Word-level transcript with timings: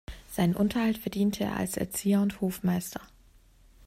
Seinen 0.31 0.55
Unterhalt 0.55 0.97
verdiente 0.97 1.43
er 1.43 1.57
als 1.57 1.77
Erzieher 1.77 2.21
und 2.21 2.41
Hofmeister. 2.41 3.01